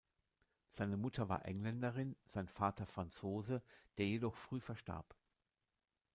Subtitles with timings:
[0.71, 3.61] Seine Mutter war Engländerin, sein Vater Franzose,
[3.99, 5.15] der jedoch früh verstarb.